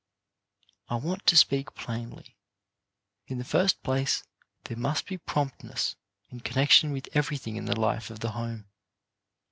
I 0.89 0.95
want 0.95 1.27
to 1.27 1.37
speak 1.37 1.75
plainly. 1.75 2.35
In 3.27 3.37
the 3.37 3.43
first 3.43 3.83
place 3.83 4.23
there 4.63 4.75
must 4.75 5.05
be 5.05 5.19
promptness 5.19 5.95
in 6.31 6.39
connection 6.39 6.89
with 6.91 7.07
every 7.13 7.37
thing 7.37 7.55
in 7.55 7.65
the 7.65 7.79
life 7.79 8.09
of 8.09 8.19
the 8.19 8.31
home. 8.31 8.65